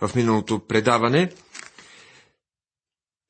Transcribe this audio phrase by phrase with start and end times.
[0.00, 1.32] В миналото предаване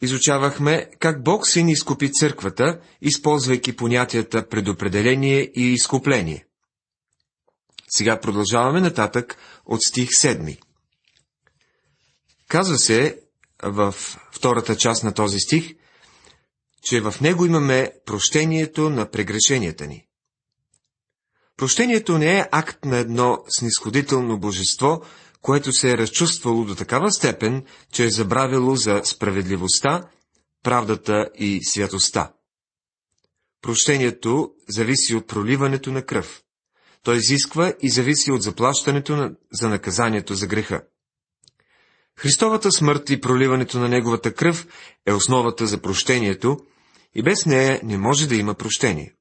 [0.02, 6.46] изучавахме как Бог си ни изкупи църквата, използвайки понятията предопределение и изкупление.
[7.88, 10.58] Сега продължаваме нататък от стих 7.
[12.48, 13.20] Казва се
[13.62, 13.94] в
[14.32, 15.74] втората част на този стих,
[16.82, 20.06] че в него имаме прощението на прегрешенията ни.
[21.56, 25.02] Прощението не е акт на едно снисходително божество,
[25.46, 30.08] което се е разчувствало до такава степен, че е забравило за справедливостта,
[30.62, 32.32] правдата и святостта.
[33.62, 36.42] Прощението зависи от проливането на кръв.
[37.02, 40.82] То изисква и зависи от заплащането на, за наказанието за греха.
[42.16, 44.66] Христовата смърт и проливането на Неговата кръв
[45.06, 46.58] е основата за прощението
[47.14, 49.14] и без нея не може да има прощение.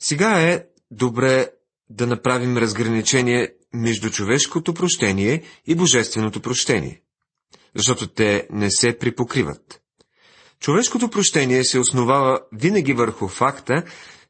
[0.00, 1.48] Сега е добре
[1.90, 7.02] да направим разграничение между човешкото прощение и божественото прощение,
[7.74, 9.80] защото те не се припокриват.
[10.60, 13.84] Човешкото прощение се основава винаги върху факта,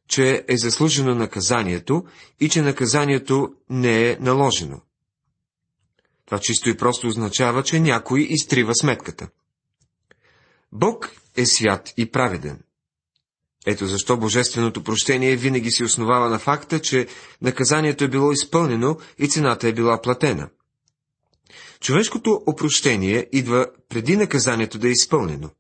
[0.09, 2.05] че е заслужено наказанието
[2.41, 4.81] и че наказанието не е наложено.
[6.27, 9.29] Това чисто и просто означава, че някой изтрива сметката.
[10.73, 12.63] Бог е свят и праведен.
[13.67, 17.07] Ето защо божественото прощение винаги се основава на факта, че
[17.43, 20.49] наказанието е било изпълнено и цената е била платена.
[21.81, 25.51] Човешкото опрощение идва преди наказанието да е изпълнено.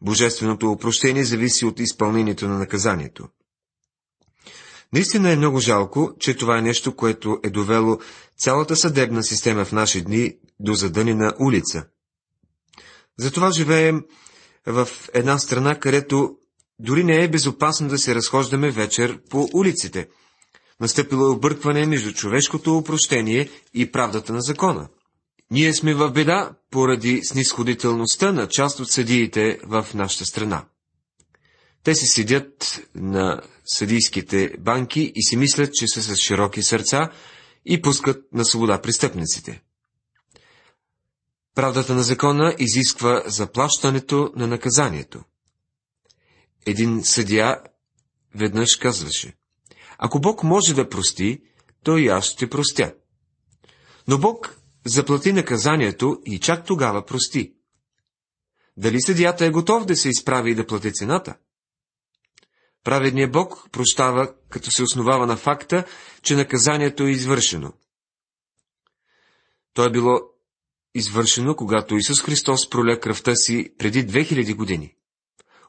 [0.00, 3.28] Божественото опрощение зависи от изпълнението на наказанието.
[4.92, 7.98] Наистина е много жалко, че това е нещо, което е довело
[8.38, 11.84] цялата съдебна система в наши дни до задънена улица.
[13.18, 14.04] Затова живеем
[14.66, 16.36] в една страна, където
[16.78, 20.08] дори не е безопасно да се разхождаме вечер по улиците.
[20.80, 24.88] Настъпило е объркване между човешкото упрощение и правдата на закона.
[25.50, 30.64] Ние сме в беда поради снисходителността на част от съдиите в нашата страна.
[31.84, 37.10] Те се седят на съдийските банки и си мислят, че са с широки сърца
[37.66, 39.62] и пускат на свобода престъпниците.
[41.54, 45.20] Правдата на закона изисква заплащането на наказанието.
[46.66, 47.60] Един съдия
[48.34, 49.34] веднъж казваше,
[49.98, 51.42] ако Бог може да прости,
[51.82, 52.94] то и аз ще простя.
[54.08, 57.54] Но Бог заплати наказанието и чак тогава прости.
[58.76, 61.36] Дали съдията е готов да се изправи и да плати цената?
[62.84, 65.84] Праведният Бог прощава, като се основава на факта,
[66.22, 67.72] че наказанието е извършено.
[69.74, 70.20] То е било
[70.94, 74.96] извършено, когато Исус Христос проля кръвта си преди 2000 години.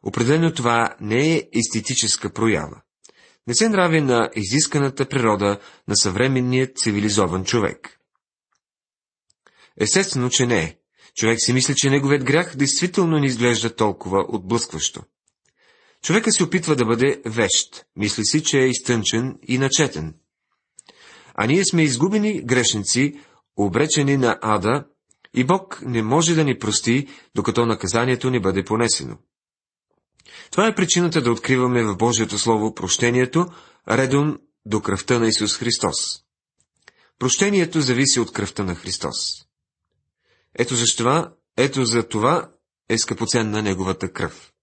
[0.06, 2.82] Определено това не е естетическа проява.
[3.48, 8.00] Не се нрави на изисканата природа на съвременния цивилизован човек.
[9.80, 10.78] Естествено, че не е.
[11.16, 15.04] Човек си мисли, че неговият грях действително не изглежда толкова отблъскващо.
[16.04, 20.16] Човека се опитва да бъде вещ, мисли си, че е изтънчен и начетен.
[21.36, 23.20] А ние сме изгубени грешници,
[23.58, 24.86] обречени на ада,
[25.34, 29.18] и Бог не може да ни прости, докато наказанието ни бъде понесено.
[30.52, 33.48] Това е причината да откриваме в Божието Слово прощението,
[33.90, 35.96] редом до кръвта на Исус Христос.
[37.20, 39.16] Прощението зависи от кръвта на Христос.
[40.56, 41.28] Ето защо,
[41.58, 42.52] ето за това
[42.90, 44.54] е скъпоценна неговата кръв.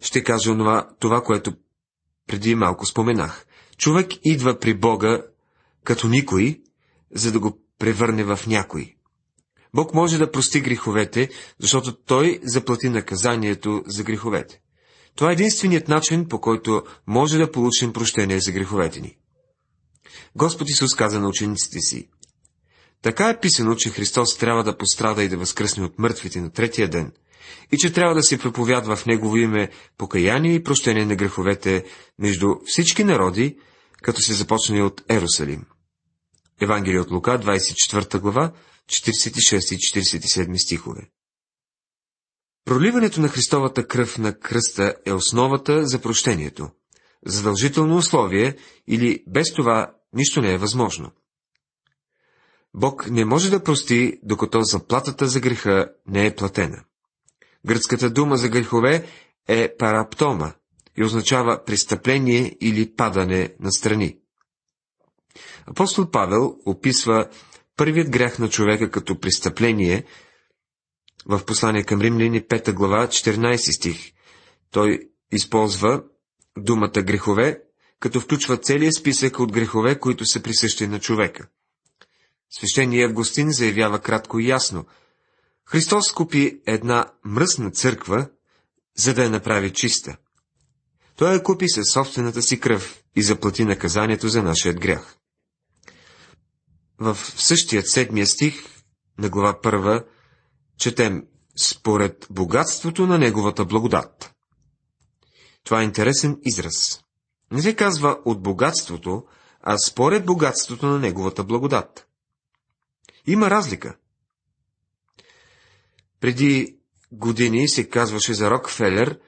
[0.00, 1.52] Ще кажа онова, това, което
[2.26, 3.46] преди малко споменах.
[3.76, 5.22] Човек идва при Бога
[5.84, 6.62] като никой,
[7.10, 8.96] за да го превърне в някой.
[9.74, 11.28] Бог може да прости греховете,
[11.58, 14.60] защото Той заплати наказанието за греховете.
[15.14, 19.16] Това е единственият начин, по който може да получим прощение за греховете ни.
[20.36, 22.08] Господ Исус каза на учениците си,
[23.02, 26.88] така е писано, че Христос трябва да пострада и да възкръсне от мъртвите на третия
[26.88, 27.12] ден,
[27.72, 31.84] и че трябва да се проповядва в Негово име покаяние и прощение на греховете
[32.18, 33.58] между всички народи,
[34.02, 35.64] като се започне от Ерусалим.
[36.60, 38.52] Евангелие от Лука, 24 глава,
[38.92, 41.10] 46 и 47 стихове.
[42.64, 46.68] Проливането на Христовата кръв на кръста е основата за прощението.
[47.26, 48.56] Задължително условие
[48.86, 51.10] или без това нищо не е възможно.
[52.74, 56.84] Бог не може да прости, докато заплатата за греха не е платена.
[57.66, 59.06] Гръцката дума за грехове
[59.48, 60.52] е параптома
[60.98, 64.18] и означава престъпление или падане на страни.
[65.66, 67.28] Апостол Павел описва
[67.82, 70.04] първият грях на човека като престъпление
[71.26, 74.12] в послание към римляни 5 глава 14 стих.
[74.70, 76.02] Той използва
[76.58, 77.62] думата грехове,
[78.00, 81.48] като включва целият списък от грехове, които са присъщи на човека.
[82.50, 84.84] Свещеният Августин заявява кратко и ясно.
[85.66, 88.28] Христос купи една мръсна църква,
[88.96, 90.16] за да я направи чиста.
[91.16, 95.16] Той я купи със собствената си кръв и заплати наказанието за нашият грях.
[97.02, 98.64] В същият седмия стих
[99.18, 100.04] на глава първа
[100.78, 101.26] четем
[101.56, 104.34] според богатството на неговата благодат.
[105.64, 107.04] Това е интересен израз.
[107.50, 109.24] Не се казва от богатството,
[109.60, 112.08] а според богатството на неговата благодат.
[113.26, 113.96] Има разлика.
[116.20, 116.76] Преди
[117.12, 119.20] години се казваше за Рокфелер,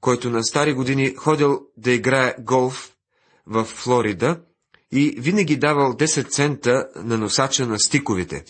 [0.00, 2.96] който на стари години ходил да играе голф
[3.46, 4.40] в Флорида
[4.92, 8.44] и винаги давал 10 цента на носача на стиковите.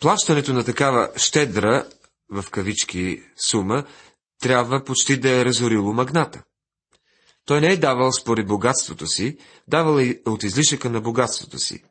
[0.00, 1.86] Плащането на такава щедра,
[2.30, 3.84] в кавички, сума,
[4.40, 6.42] трябва почти да е разорило магната.
[7.44, 9.38] Той не е давал според богатството си,
[9.68, 11.84] давал и от излишъка на богатството си.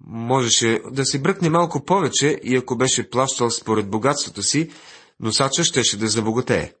[0.00, 4.70] Можеше да се бръкне малко повече и ако беше плащал според богатството си,
[5.20, 6.72] носача щеше да забогатее.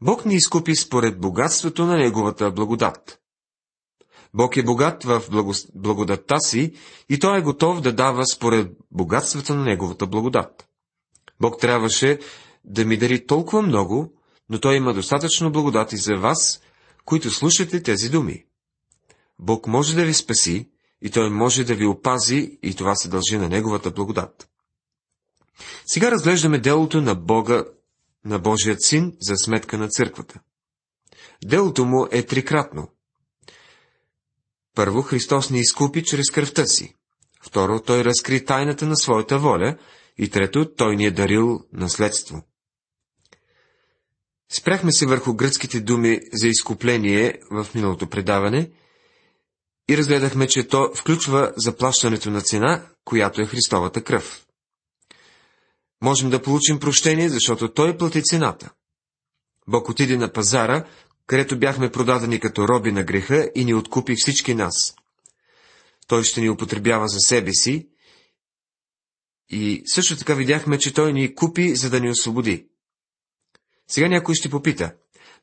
[0.00, 3.20] Бог ни изкупи според богатството на Неговата благодат.
[4.34, 5.22] Бог е богат в
[5.74, 6.72] благодатта си
[7.08, 10.68] и Той е готов да дава според богатството на Неговата благодат.
[11.40, 12.18] Бог трябваше
[12.64, 14.12] да ми дари толкова много,
[14.50, 16.60] но Той има достатъчно благодати за вас,
[17.04, 18.44] които слушате тези думи.
[19.38, 20.68] Бог може да ви спаси
[21.02, 24.48] и Той може да ви опази и това се дължи на Неговата благодат.
[25.86, 27.64] Сега разглеждаме делото на Бога,
[28.28, 30.40] на Божият син за сметка на църквата.
[31.44, 32.88] Делото му е трикратно.
[34.74, 36.94] Първо, Христос ни изкупи чрез кръвта си.
[37.42, 39.76] Второ, Той разкри тайната на своята воля.
[40.18, 42.42] И трето, Той ни е дарил наследство.
[44.52, 48.70] Спряхме се върху гръцките думи за изкупление в миналото предаване
[49.90, 54.47] и разгледахме, че то включва заплащането на цена, която е Христовата кръв.
[56.02, 58.70] Можем да получим прощение, защото Той плати цената.
[59.68, 60.84] Бог отиде на пазара,
[61.26, 64.94] където бяхме продадени като роби на греха и ни откупи всички нас.
[66.06, 67.88] Той ще ни употребява за себе си
[69.50, 72.68] и също така видяхме, че Той ни купи, за да ни освободи.
[73.88, 74.94] Сега някой ще попита,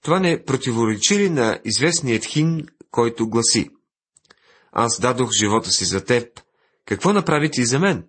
[0.01, 2.61] това не противоречи ли на известният химн,
[2.91, 3.69] който гласи
[4.71, 6.41] Аз дадох живота си за теб,
[6.85, 8.07] какво направи ти за мен?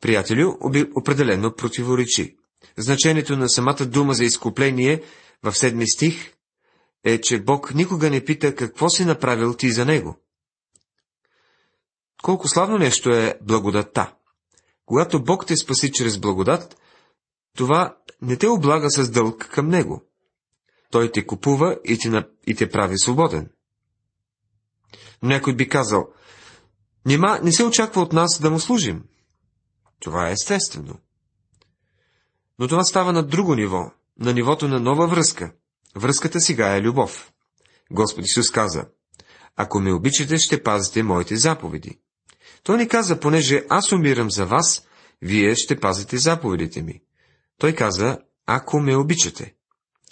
[0.00, 0.58] Приятелю,
[0.96, 2.36] определено противоречи.
[2.76, 5.02] Значението на самата дума за изкупление
[5.42, 6.32] в седми стих
[7.04, 10.16] е, че Бог никога не пита какво си направил ти за Него.
[12.22, 14.14] Колко славно нещо е благодатта.
[14.86, 16.76] Когато Бог те спаси чрез благодат,
[17.56, 20.02] това не те облага с дълг към Него.
[20.90, 23.50] Той те купува и те, и те прави свободен.
[25.22, 26.08] Някой би казал,
[27.06, 29.04] Нима не се очаква от нас да му служим.
[30.00, 30.98] Това е естествено.
[32.58, 35.52] Но това става на друго ниво, на нивото на нова връзка.
[35.96, 37.32] Връзката сега е любов.
[37.90, 38.84] Господ Исус каза,
[39.56, 41.98] ако ме обичате, ще пазите моите заповеди.
[42.62, 44.86] Той ни каза, понеже аз умирам за вас,
[45.22, 47.00] вие ще пазите заповедите ми.
[47.58, 49.54] Той каза, ако ме обичате.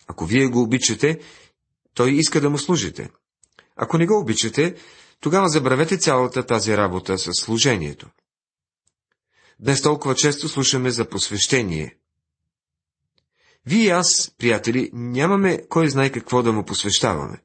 [0.07, 1.21] Ако вие го обичате,
[1.95, 3.11] той иска да му служите.
[3.77, 4.75] Ако не го обичате,
[5.21, 8.11] тогава забравете цялата тази работа с служението.
[9.61, 11.97] Днес толкова често слушаме за посвещение.
[13.67, 17.39] Вие и аз, приятели, нямаме кой знае какво да му посвещаваме.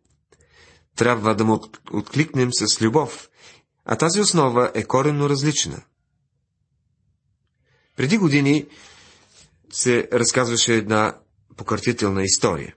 [0.95, 1.59] Трябва да му
[1.91, 3.29] откликнем с любов,
[3.85, 5.81] а тази основа е коренно различна.
[7.95, 8.65] Преди години
[9.71, 11.17] се разказваше една
[11.57, 12.75] покъртителна история.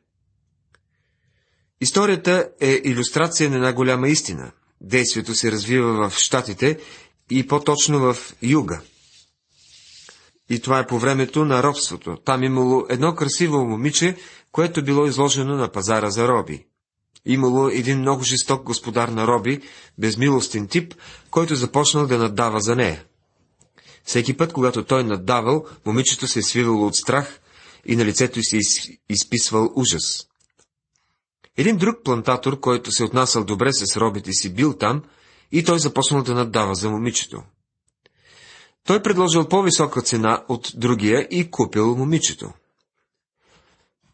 [1.81, 4.53] Историята е иллюстрация на една голяма истина.
[4.81, 6.79] Действието се развива в Штатите
[7.31, 8.81] и по-точно в Юга.
[10.51, 12.17] И това е по времето на робството.
[12.25, 14.17] Там имало едно красиво момиче,
[14.53, 16.67] което било изложено на пазара за роби.
[17.27, 19.61] Имало един много жесток господар на роби,
[19.99, 20.95] безмилостен тип,
[21.31, 23.05] който започнал да наддава за нея.
[24.05, 27.41] Всеки път, когато той наддавал, момичето се е свивало от страх
[27.87, 28.59] и на лицето си
[29.09, 30.27] изписвал ужас.
[31.57, 35.03] Един друг плантатор, който се отнасял добре с робите си, бил там
[35.53, 37.43] и той започнал да наддава за момичето.
[38.85, 42.53] Той предложил по-висока цена от другия и купил момичето.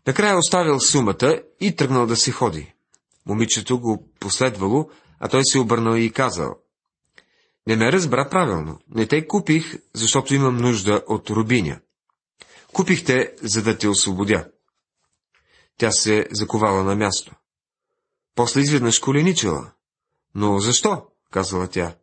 [0.06, 2.72] Накрая оставил сумата и тръгнал да си ходи.
[3.26, 6.56] Момичето го последвало, а той се обърнал и казал–
[7.66, 8.78] не ме разбра правилно.
[8.88, 11.80] Не те купих, защото имам нужда от рубиня.
[12.72, 14.48] Купих те, за да те освободя.
[15.76, 17.34] Тя се заковала на място.
[18.34, 19.72] После изведнъж коленичила.
[20.34, 21.06] Но защо?
[21.30, 21.96] казала тя.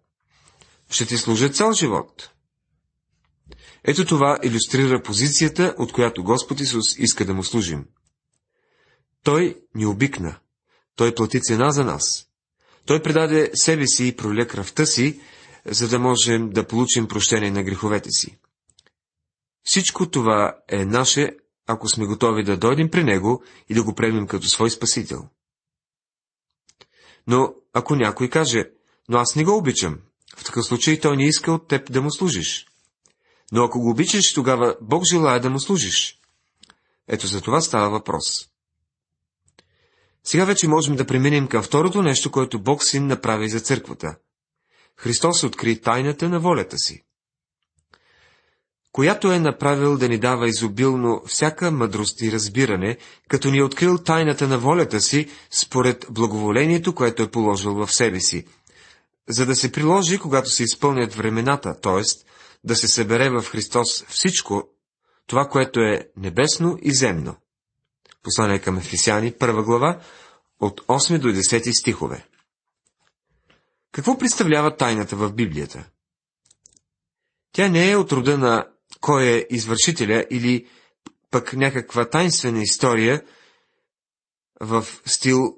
[0.89, 2.29] Ще ти служа цял живот.
[3.87, 7.85] Ето това иллюстрира позицията, от която Господ Исус иска да му служим.
[9.23, 10.39] Той ни обикна.
[10.95, 12.27] Той плати цена за нас.
[12.85, 15.19] Той предаде себе си и проле кръвта си,
[15.65, 18.39] за да можем да получим прощение на греховете си.
[19.63, 24.27] Всичко това е наше, ако сме готови да дойдем при Него и да го приемем
[24.27, 25.29] като свой Спасител.
[27.27, 28.63] Но ако някой каже,
[29.09, 29.99] но аз не го обичам,
[30.37, 32.66] в такъв случай той не иска от теб да му служиш.
[33.51, 36.19] Но ако го обичаш, тогава Бог желая да му служиш.
[37.07, 38.49] Ето за това става въпрос.
[40.23, 44.15] Сега вече можем да преминем към второто нещо, което Бог Син направи за църквата.
[44.97, 47.03] Христос откри тайната на волята си,
[48.97, 53.97] която е направил да ни дава изобилно всяка мъдрост и разбиране, като ни е открил
[53.97, 58.45] тайната на волята си, според благоволението, което е положил в себе си,
[59.29, 62.01] за да се приложи, когато се изпълнят времената, т.е.
[62.63, 64.69] да се събере в Христос всичко,
[65.27, 67.35] това, което е небесно и земно.
[68.23, 69.99] Послание към Ефесяни, първа глава,
[70.59, 72.27] от 8 до 10 стихове.
[73.91, 75.89] Какво представлява тайната в Библията?
[77.51, 78.67] Тя не е от рода на
[79.01, 80.67] кой е извършителя или
[81.31, 83.23] пък някаква тайнствена история
[84.61, 85.57] в стил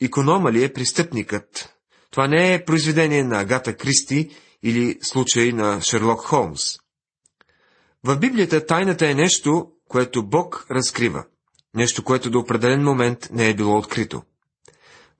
[0.00, 1.74] Иконома ли е престъпникът?
[2.10, 6.78] Това не е произведение на Агата Кристи или случай на Шерлок Холмс.
[8.04, 11.24] В Библията тайната е нещо, което Бог разкрива.
[11.74, 14.22] Нещо, което до определен момент не е било открито.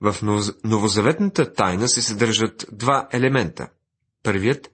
[0.01, 0.15] В
[0.63, 3.67] новозаветната тайна се съдържат два елемента.
[4.23, 4.71] Първият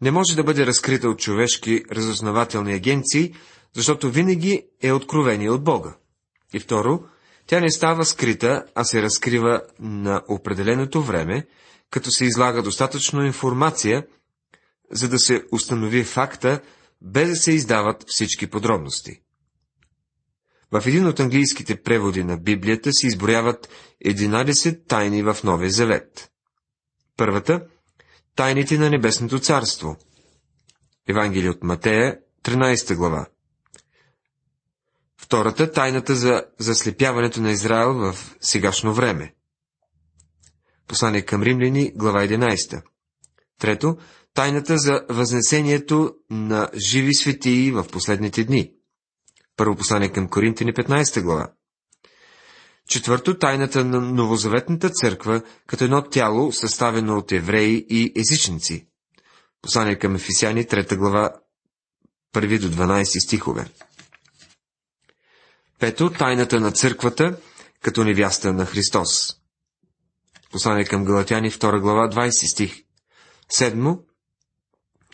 [0.00, 3.34] не може да бъде разкрита от човешки разузнавателни агенции,
[3.74, 5.94] защото винаги е откровение от Бога.
[6.52, 7.04] И второ,
[7.46, 11.46] тя не става скрита, а се разкрива на определеното време,
[11.90, 14.06] като се излага достатъчно информация,
[14.90, 16.60] за да се установи факта,
[17.02, 19.20] без да се издават всички подробности.
[20.72, 23.68] В един от английските преводи на Библията се изброяват
[24.06, 26.30] 11 тайни в Новия Завет.
[27.16, 27.66] Първата–
[28.36, 29.96] тайните на Небесното царство.
[31.08, 33.26] Евангелие от Матея, 13 глава.
[35.16, 39.34] Втората– тайната за заслепяването на Израел в сегашно време.
[40.88, 42.82] Послание към римляни, глава 11.
[43.58, 43.96] Трето–
[44.34, 48.72] тайната за възнесението на живи светии в последните дни.
[49.56, 51.52] Първо послание към Коринтини, 15 глава.
[52.88, 58.86] Четвърто, тайната на новозаветната църква като едно тяло, съставено от евреи и езичници.
[59.62, 61.32] Послание към Ефисяни, 3 глава,
[62.34, 63.70] 1 до 12 стихове.
[65.78, 67.36] Пето, тайната на църквата
[67.82, 69.37] като невяста на Христос.
[70.52, 72.82] Послание към Галатяни, 2 глава, 20 стих.
[73.48, 73.98] Седмо,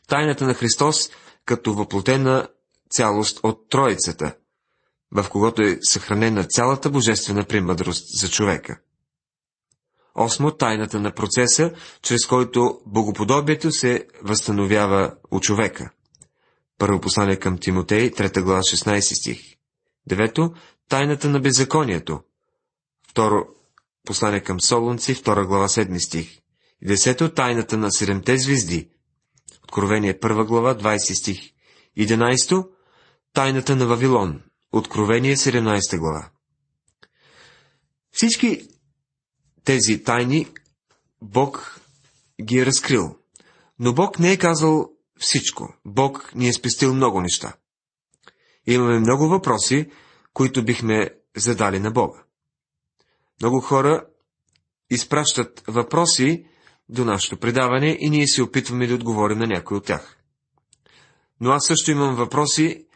[0.08, 1.10] тайната на Христос
[1.44, 2.48] като въплотена
[2.90, 4.36] цялост от Троицата,
[5.10, 8.80] в когото е съхранена цялата божествена премъдрост за човека.
[10.14, 11.72] Осмо, тайната на процеса,
[12.02, 15.90] чрез който богоподобието се възстановява у човека.
[16.78, 19.56] Първо послание към Тимотей, 3 глава, 16 стих.
[20.06, 20.54] Девето,
[20.88, 22.20] тайната на беззаконието.
[23.08, 23.46] Второ
[24.06, 26.38] послание към Солунци, 2 глава, 7 стих.
[26.82, 28.90] И десето, тайната на седемте звезди.
[29.64, 31.50] Откровение, 1 глава, 20 стих.
[31.96, 32.68] Единайсто,
[33.34, 34.42] Тайната на Вавилон.
[34.72, 36.30] Откровение 17 глава.
[38.10, 38.68] Всички
[39.64, 40.46] тези тайни
[41.22, 41.80] Бог
[42.42, 43.16] ги е разкрил.
[43.78, 45.74] Но Бог не е казал всичко.
[45.84, 47.56] Бог ни е спестил много неща.
[48.66, 49.90] Имаме много въпроси,
[50.32, 52.23] които бихме задали на Бога.
[53.40, 54.06] Много хора
[54.90, 56.46] изпращат въпроси
[56.88, 60.16] до нашето предаване и ние се опитваме да отговорим на някой от тях.
[61.40, 62.86] Но аз също имам въпроси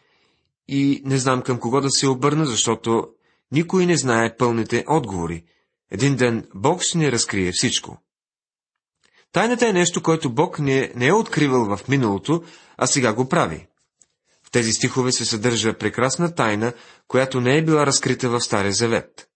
[0.69, 3.09] и не знам към кого да се обърна, защото
[3.53, 5.45] никой не знае пълните отговори.
[5.91, 7.99] Един ден Бог ще ни разкрие всичко.
[9.33, 12.43] Тайната е нещо, което Бог не, не е откривал в миналото,
[12.77, 13.67] а сега го прави.
[14.43, 16.73] В тези стихове се съдържа прекрасна тайна,
[17.09, 19.28] която не е била разкрита в Стария Завет.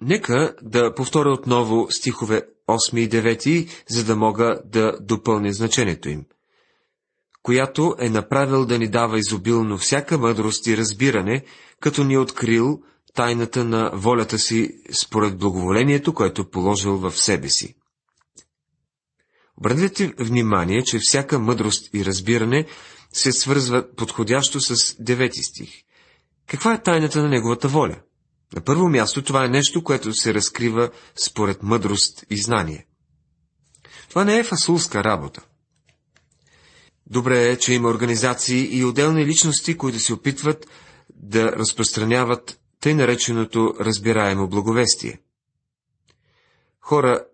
[0.00, 6.24] Нека да повторя отново стихове 8 и 9, за да мога да допълня значението им–
[7.42, 11.44] която е направил да ни дава изобилно всяка мъдрост и разбиране,
[11.80, 12.82] като ни е открил
[13.14, 17.76] тайната на волята си според благоволението, което положил в себе си.
[19.58, 22.66] Обърнете внимание, че всяка мъдрост и разбиране
[23.12, 25.70] се свързва подходящо с девети стих,
[26.46, 27.96] Каква е тайната на неговата воля?
[28.54, 30.90] На първо място това е нещо, което се разкрива
[31.24, 32.86] според мъдрост и знание.
[34.08, 35.42] Това не е фасулска работа.
[37.06, 40.66] Добре е, че има организации и отделни личности, които се опитват
[41.14, 45.20] да разпространяват тъй нареченото разбираемо благовестие.
[46.80, 47.24] Хора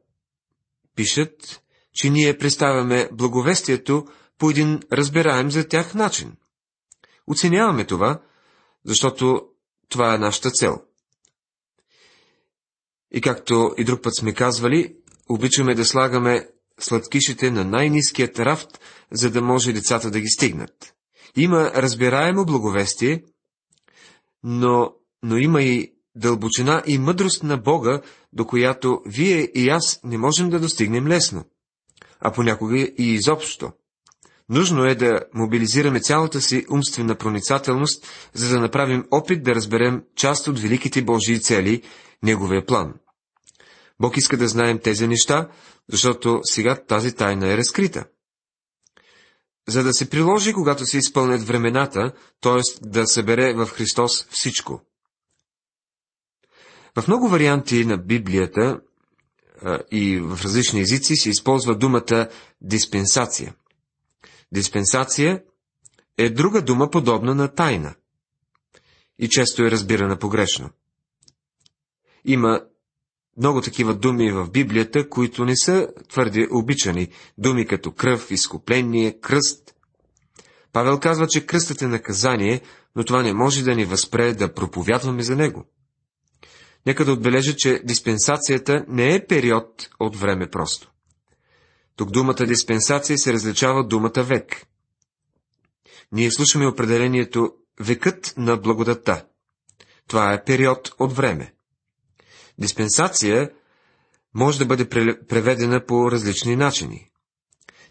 [0.94, 4.06] пишат, че ние представяме благовестието
[4.38, 6.36] по един разбираем за тях начин.
[7.26, 8.20] Оценяваме това,
[8.84, 9.48] защото
[9.88, 10.85] това е нашата цел.
[13.14, 14.94] И както и друг път сме казвали,
[15.28, 16.48] обичаме да слагаме
[16.80, 18.80] сладкишите на най-низкият рафт,
[19.12, 20.94] за да може децата да ги стигнат.
[21.36, 23.22] Има разбираемо благовестие,
[24.42, 28.00] но, но има и дълбочина и мъдрост на Бога,
[28.32, 31.44] до която вие и аз не можем да достигнем лесно,
[32.20, 33.72] а понякога и изобщо.
[34.48, 40.48] Нужно е да мобилизираме цялата си умствена проницателност, за да направим опит да разберем част
[40.48, 41.82] от великите Божии цели,
[42.22, 42.94] Неговия план.
[44.00, 45.48] Бог иска да знаем тези неща,
[45.88, 48.04] защото сега тази тайна е разкрита.
[49.68, 52.88] За да се приложи, когато се изпълнят времената, т.е.
[52.88, 54.80] да събере в Христос всичко.
[56.98, 58.80] В много варианти на Библията
[59.90, 62.28] и в различни езици се използва думата
[62.60, 63.54] диспенсация.
[64.52, 65.42] Диспенсация
[66.18, 67.94] е друга дума подобна на тайна
[69.18, 70.70] и често е разбирана погрешно.
[72.26, 72.60] Има
[73.38, 77.08] много такива думи в Библията, които не са твърде обичани.
[77.38, 79.74] Думи като кръв, изкупление, кръст.
[80.72, 82.60] Павел казва, че кръстът е наказание,
[82.96, 85.64] но това не може да ни възпре да проповядваме за него.
[86.86, 90.90] Нека да отбележа, че диспенсацията не е период от време просто.
[91.96, 94.66] Тук думата диспенсация се различава от думата век.
[96.12, 99.24] Ние слушаме определението векът на благодата.
[100.08, 101.55] Това е период от време.
[102.58, 103.50] Диспенсация
[104.34, 104.88] може да бъде
[105.28, 107.10] преведена по различни начини.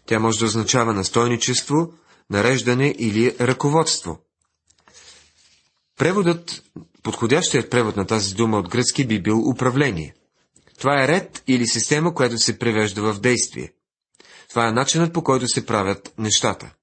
[0.06, 1.92] Тя може да означава настойничество,
[2.30, 4.18] нареждане или ръководство.
[5.98, 6.62] Преводът,
[7.02, 10.14] подходящият превод на тази дума от гръцки би бил управление.
[10.78, 13.72] Това е ред или система, която се превежда в действие.
[14.48, 16.74] Това е начинът по който се правят нещата.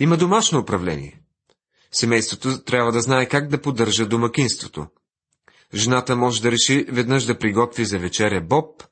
[0.00, 1.20] Има домашно управление.
[1.92, 4.86] Семейството трябва да знае как да поддържа домакинството.
[5.74, 8.82] Жената може да реши веднъж да приготви за вечеря боб,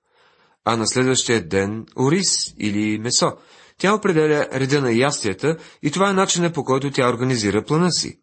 [0.64, 3.32] а на следващия ден ориз или месо.
[3.78, 8.20] Тя определя реда на ястията и това е начинът по който тя организира плана си.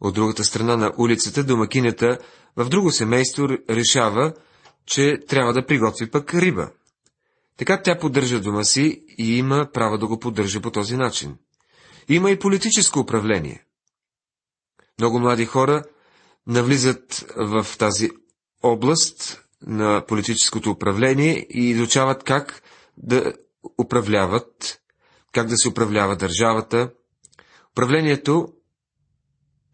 [0.00, 2.18] От другата страна на улицата домакинята
[2.56, 4.32] в друго семейство решава,
[4.86, 6.70] че трябва да приготви пък риба.
[7.56, 11.36] Така тя поддържа дома си и има право да го поддържа по този начин.
[12.08, 13.64] Има и политическо управление.
[14.98, 15.82] Много млади хора
[16.46, 18.10] навлизат в тази
[18.62, 22.62] област на политическото управление и изучават как
[22.96, 23.32] да
[23.78, 24.80] управляват,
[25.32, 26.90] как да се управлява държавата.
[27.72, 28.48] Управлението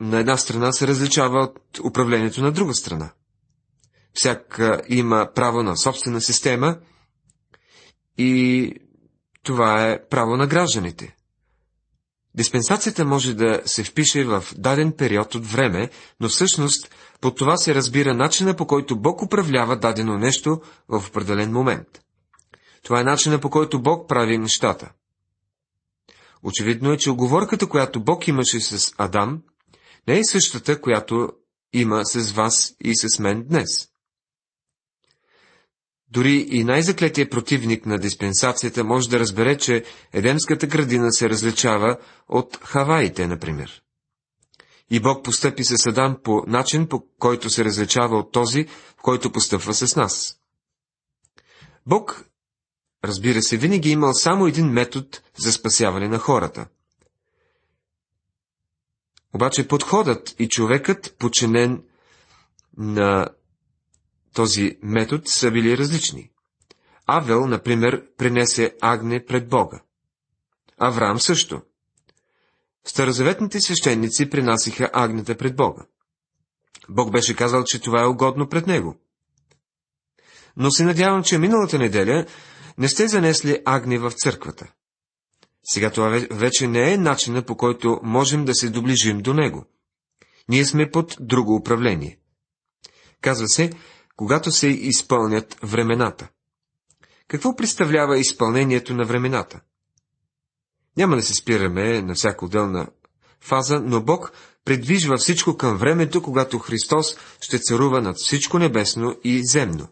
[0.00, 3.10] на една страна се различава от управлението на друга страна.
[4.12, 6.78] Всяка има право на собствена система
[8.18, 8.72] и
[9.42, 11.16] това е право на гражданите.
[12.36, 17.74] Диспенсацията може да се впише в даден период от време, но всъщност под това се
[17.74, 21.88] разбира начина по който Бог управлява дадено нещо в определен момент.
[22.82, 24.92] Това е начина по който Бог прави нещата.
[26.42, 29.42] Очевидно е, че оговорката, която Бог имаше с Адам,
[30.08, 31.32] не е същата, която
[31.72, 33.88] има с вас и с мен днес.
[36.16, 41.96] Дори и най-заклетия противник на диспенсацията може да разбере, че Едемската градина се различава
[42.28, 43.82] от Хаваите, например.
[44.90, 48.64] И Бог постъпи с Адам по начин, по който се различава от този,
[48.98, 50.40] в който постъпва с нас.
[51.86, 52.24] Бог,
[53.04, 55.06] разбира се, винаги е имал само един метод
[55.38, 56.66] за спасяване на хората.
[59.34, 61.82] Обаче подходът и човекът, подчинен
[62.76, 63.28] на
[64.36, 66.30] този метод са били различни.
[67.06, 69.80] Авел, например, принесе агне пред Бога.
[70.78, 71.62] Авраам също.
[72.84, 75.82] Старозаветните свещеници принасиха агнета пред Бога.
[76.88, 78.96] Бог беше казал, че това е угодно пред него.
[80.56, 82.26] Но се надявам, че миналата неделя
[82.78, 84.72] не сте занесли агни в църквата.
[85.64, 89.64] Сега това вече не е начина по който можем да се доближим до него.
[90.48, 92.18] Ние сме под друго управление.
[93.20, 93.70] Казва се,
[94.16, 96.28] когато се изпълнят времената.
[97.28, 99.60] Какво представлява изпълнението на времената?
[100.96, 102.86] Няма да се спираме на всяка отделна
[103.40, 104.32] фаза, но Бог
[104.64, 109.88] предвижва всичко към времето, когато Христос ще царува над всичко небесно и земно.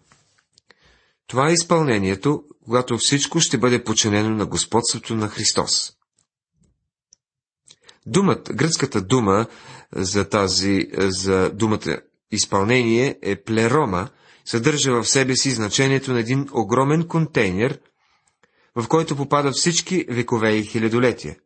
[1.27, 5.93] Това е изпълнението, когато всичко ще бъде починено на господството на Христос.
[8.07, 9.47] Думът, гръцката дума
[9.93, 11.99] за тази, за думата
[12.35, 14.09] изпълнение е плерома,
[14.45, 17.81] съдържа в себе си значението на един огромен контейнер,
[18.77, 21.37] в който попадат всички векове и хилядолетия.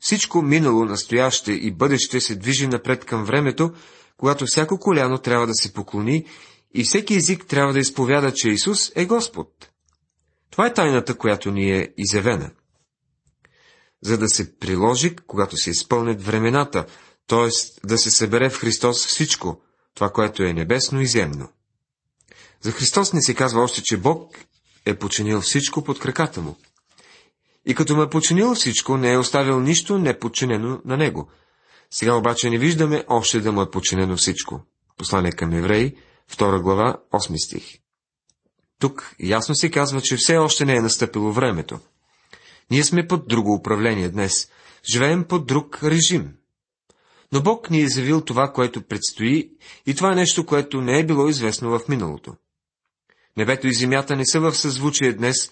[0.00, 3.72] Всичко минало, настояще и бъдеще се движи напред към времето,
[4.16, 6.24] когато всяко коляно трябва да се поклони
[6.74, 9.48] и всеки език трябва да изповяда, че Исус е Господ.
[10.50, 12.50] Това е тайната, която ни е изявена.
[14.02, 16.86] За да се приложи, когато се изпълнят времената,
[17.26, 17.48] т.е.
[17.86, 19.60] да се събере в Христос всичко,
[19.94, 21.48] това, което е небесно и земно.
[22.60, 24.38] За Христос не се казва още, че Бог
[24.86, 26.56] е починил всичко под краката му.
[27.66, 31.30] И като му е починил всичко, не е оставил нищо неподчинено на него.
[31.90, 34.60] Сега обаче не виждаме още да му е починено всичко.
[34.96, 35.96] Послание към евреи,
[36.30, 37.78] 2 глава, 8 стих.
[38.78, 41.80] Тук ясно се казва, че все още не е настъпило времето.
[42.70, 44.48] Ние сме под друго управление днес.
[44.92, 46.32] Живеем под друг режим.
[47.34, 49.50] Но Бог ни е заявил това, което предстои,
[49.86, 52.34] и това е нещо, което не е било известно в миналото.
[53.36, 55.50] Небето и земята не са в съзвучие днес,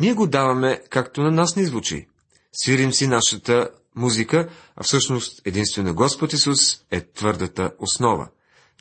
[0.00, 2.08] ние го даваме както на нас ни звучи.
[2.52, 8.28] Свирим си нашата музика, а всъщност единствено Господ Исус е твърдата основа.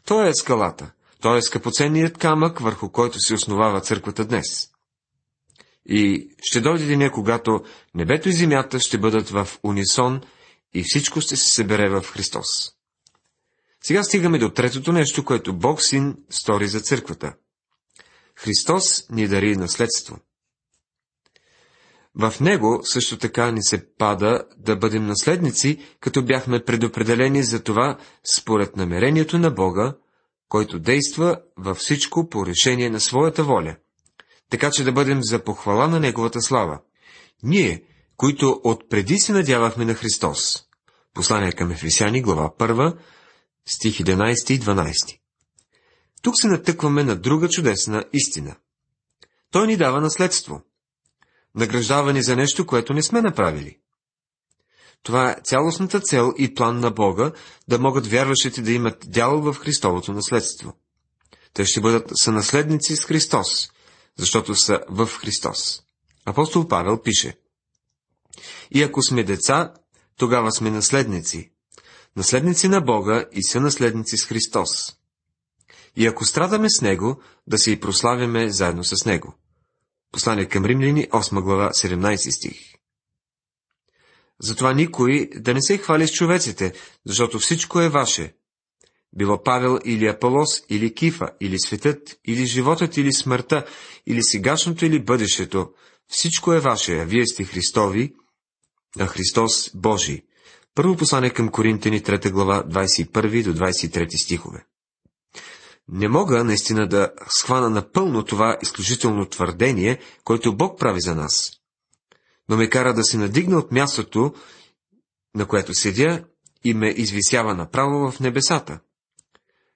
[0.05, 4.69] Той е скалата, той е скъпоценният камък, върху който се основава църквата днес.
[5.85, 7.63] И ще дойде деня, когато
[7.95, 10.21] небето и земята ще бъдат в унисон
[10.73, 12.47] и всичко ще се събере в Христос.
[13.83, 17.33] Сега стигаме до третото нещо, което Бог Син стори за църквата.
[18.35, 20.17] Христос ни дари наследство.
[22.19, 27.97] В него също така ни се пада да бъдем наследници, като бяхме предопределени за това
[28.23, 29.95] според намерението на Бога,
[30.49, 33.75] който действа във всичко по решение на своята воля,
[34.49, 36.79] така че да бъдем за похвала на Неговата слава.
[37.43, 37.83] Ние,
[38.17, 40.63] които отпреди се надявахме на Христос.
[41.13, 42.97] Послание към Ефесяни, глава 1,
[43.65, 45.19] стих 11 и 12.
[46.21, 48.55] Тук се натъкваме на друга чудесна истина.
[49.51, 50.61] Той ни дава наследство–
[51.55, 53.77] награждавани за нещо, което не сме направили.
[55.03, 57.31] Това е цялостната цел и план на Бога,
[57.67, 60.73] да могат вярващите да имат дял в Христовото наследство.
[61.53, 63.69] Те ще бъдат сънаследници с Христос,
[64.17, 65.81] защото са в Христос.
[66.25, 67.37] Апостол Павел пише,
[68.71, 69.73] И ако сме деца,
[70.17, 71.51] тогава сме наследници,
[72.15, 74.97] наследници на Бога и сънаследници с Христос.
[75.95, 79.35] И ако страдаме с Него, да се и прославяме заедно с Него.
[80.11, 82.77] Послание към римляни, 8 глава, 17 стих.
[84.41, 86.73] Затова никой да не се хвали с човеците,
[87.05, 88.35] защото всичко е ваше.
[89.13, 93.65] Било Павел или Аполос, или Кифа, или светът, или животът, или смъртта,
[94.07, 95.69] или сегашното, или бъдещето.
[96.07, 98.13] Всичко е ваше, а вие сте Христови,
[98.99, 100.23] а Христос Божий.
[100.75, 104.65] Първо послание към Коринтени, 3 глава, 21 до 23 стихове.
[105.89, 111.51] Не мога наистина да схвана напълно това изключително твърдение, което Бог прави за нас.
[112.49, 114.33] Но ме кара да се надигна от мястото,
[115.35, 116.23] на което седя
[116.63, 118.79] и ме извисява направо в небесата.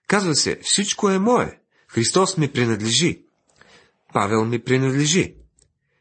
[0.08, 1.60] Казва се, всичко е мое.
[1.88, 3.26] Христос ми принадлежи.
[4.14, 5.36] Павел ми принадлежи.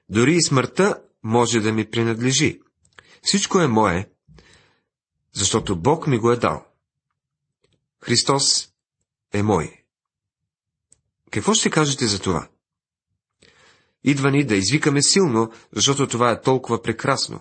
[0.08, 2.60] Дори и смъртта може да ми принадлежи.
[3.22, 4.10] Всичко е мое,
[5.32, 6.66] защото Бог ми го е дал.
[8.02, 8.68] Христос
[9.32, 9.84] е мой.
[11.30, 12.48] Какво ще кажете за това?
[14.04, 17.40] Идва ни да извикаме силно, защото това е толкова прекрасно.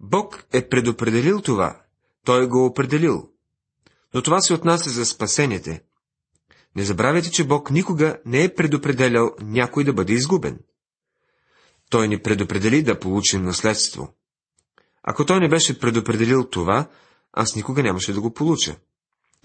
[0.00, 1.82] Бог е предопределил това.
[2.24, 3.30] Той е го определил.
[4.14, 5.82] Но това се отнася за спасените.
[6.76, 10.58] Не забравяйте, че Бог никога не е предопределял някой да бъде изгубен.
[11.90, 14.14] Той ни предопредели да получим наследство.
[15.06, 16.88] Ако той не беше предопределил това,
[17.32, 18.76] аз никога нямаше да го получа,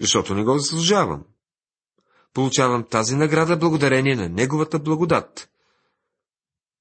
[0.00, 1.24] защото не го заслужавам
[2.34, 5.48] получавам тази награда благодарение на Неговата благодат.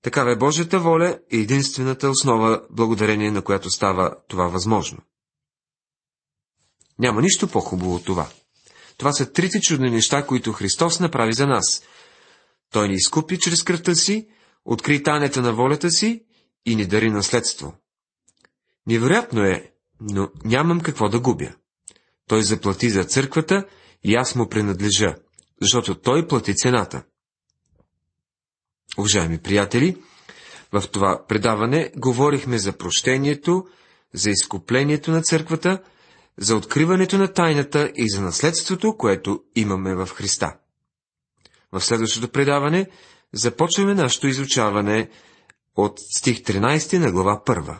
[0.02, 5.00] Такава е Божията воля и единствената основа, благодарение на която става това възможно.
[7.00, 8.30] Няма нищо по-хубаво от това.
[8.98, 11.84] Това са трите чудни неща, които Христос направи за нас.
[12.72, 14.28] Той ни изкупи чрез кръвта си,
[14.66, 16.26] откри танята на волята си
[16.66, 17.74] и ни дари наследство.
[18.88, 21.54] Невероятно е, но нямам какво да губя.
[22.28, 23.66] Той заплати за църквата
[24.04, 25.16] и аз му принадлежа
[25.62, 27.04] защото той плати цената.
[28.98, 29.98] Уважаеми приятели,
[30.72, 33.68] в това предаване говорихме за прощението,
[34.14, 35.82] за изкуплението на църквата,
[36.38, 40.58] за откриването на тайната и за наследството, което имаме в Христа.
[41.72, 42.88] В следващото предаване
[43.34, 45.10] започваме нашето изучаване
[45.76, 47.80] от стих 13 на глава 1.